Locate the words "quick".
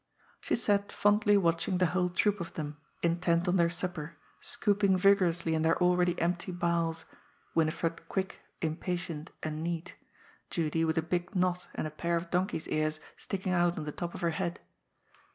8.09-8.39